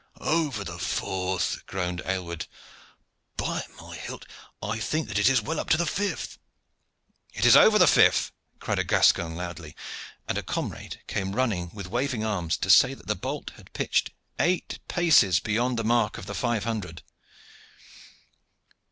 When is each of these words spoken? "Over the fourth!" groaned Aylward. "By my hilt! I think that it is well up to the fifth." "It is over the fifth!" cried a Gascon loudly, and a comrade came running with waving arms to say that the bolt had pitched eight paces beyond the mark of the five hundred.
"Over 0.19 0.63
the 0.63 0.79
fourth!" 0.79 1.63
groaned 1.67 2.01
Aylward. 2.05 2.47
"By 3.37 3.63
my 3.79 3.95
hilt! 3.95 4.25
I 4.59 4.79
think 4.79 5.07
that 5.07 5.19
it 5.19 5.29
is 5.29 5.43
well 5.43 5.59
up 5.59 5.69
to 5.69 5.77
the 5.77 5.85
fifth." 5.85 6.39
"It 7.35 7.45
is 7.45 7.55
over 7.55 7.77
the 7.77 7.85
fifth!" 7.85 8.31
cried 8.59 8.79
a 8.79 8.83
Gascon 8.83 9.35
loudly, 9.35 9.75
and 10.27 10.39
a 10.39 10.41
comrade 10.41 11.01
came 11.05 11.35
running 11.35 11.69
with 11.71 11.85
waving 11.85 12.25
arms 12.25 12.57
to 12.61 12.69
say 12.71 12.95
that 12.95 13.05
the 13.05 13.15
bolt 13.15 13.51
had 13.57 13.73
pitched 13.73 14.09
eight 14.39 14.79
paces 14.87 15.39
beyond 15.39 15.77
the 15.77 15.83
mark 15.83 16.17
of 16.17 16.25
the 16.25 16.33
five 16.33 16.63
hundred. 16.63 17.03